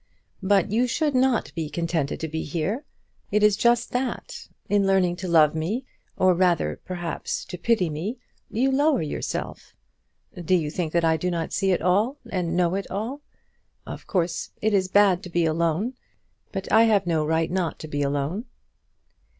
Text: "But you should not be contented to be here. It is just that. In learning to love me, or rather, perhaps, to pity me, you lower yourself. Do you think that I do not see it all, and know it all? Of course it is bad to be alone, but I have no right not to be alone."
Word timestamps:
"But 0.41 0.71
you 0.71 0.87
should 0.87 1.13
not 1.13 1.53
be 1.53 1.69
contented 1.69 2.19
to 2.21 2.27
be 2.27 2.41
here. 2.41 2.85
It 3.29 3.43
is 3.43 3.55
just 3.55 3.91
that. 3.91 4.47
In 4.67 4.87
learning 4.87 5.17
to 5.17 5.27
love 5.27 5.53
me, 5.53 5.85
or 6.17 6.33
rather, 6.33 6.81
perhaps, 6.83 7.45
to 7.45 7.57
pity 7.59 7.87
me, 7.87 8.17
you 8.49 8.71
lower 8.71 9.03
yourself. 9.03 9.75
Do 10.33 10.55
you 10.55 10.71
think 10.71 10.91
that 10.93 11.05
I 11.05 11.17
do 11.17 11.29
not 11.29 11.53
see 11.53 11.69
it 11.69 11.83
all, 11.83 12.17
and 12.31 12.57
know 12.57 12.73
it 12.73 12.89
all? 12.89 13.21
Of 13.85 14.07
course 14.07 14.49
it 14.59 14.73
is 14.73 14.87
bad 14.87 15.21
to 15.21 15.29
be 15.29 15.45
alone, 15.45 15.93
but 16.51 16.71
I 16.71 16.85
have 16.85 17.05
no 17.05 17.23
right 17.23 17.51
not 17.51 17.77
to 17.81 17.87
be 17.87 18.01
alone." 18.01 18.45